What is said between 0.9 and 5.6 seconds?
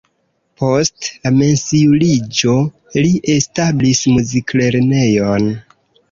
la pensiuliĝo li establis muziklernejon.